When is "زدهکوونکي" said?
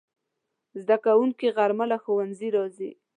0.81-1.47